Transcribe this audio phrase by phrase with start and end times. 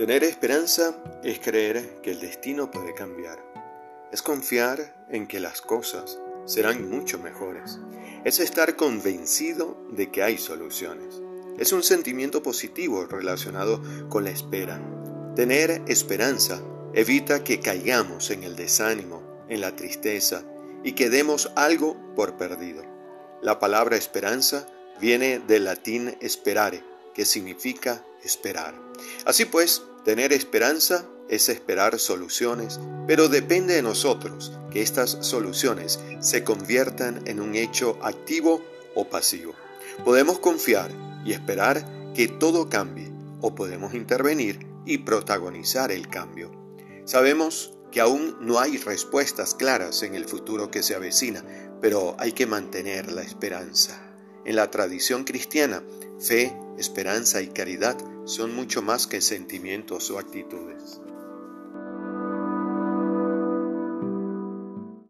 [0.00, 3.38] Tener esperanza es creer que el destino puede cambiar.
[4.10, 7.78] Es confiar en que las cosas serán mucho mejores.
[8.24, 11.20] Es estar convencido de que hay soluciones.
[11.58, 14.80] Es un sentimiento positivo relacionado con la espera.
[15.36, 16.62] Tener esperanza
[16.94, 20.44] evita que caigamos en el desánimo, en la tristeza
[20.82, 22.82] y que demos algo por perdido.
[23.42, 24.66] La palabra esperanza
[24.98, 28.74] viene del latín esperare, que significa esperar.
[29.24, 36.42] Así pues, tener esperanza es esperar soluciones, pero depende de nosotros que estas soluciones se
[36.44, 38.62] conviertan en un hecho activo
[38.94, 39.54] o pasivo.
[40.04, 40.90] Podemos confiar
[41.24, 46.50] y esperar que todo cambie o podemos intervenir y protagonizar el cambio.
[47.04, 51.44] Sabemos que aún no hay respuestas claras en el futuro que se avecina,
[51.80, 54.00] pero hay que mantener la esperanza.
[54.44, 55.82] En la tradición cristiana,
[56.18, 57.96] fe, esperanza y caridad
[58.30, 61.00] son mucho más que sentimientos o actitudes.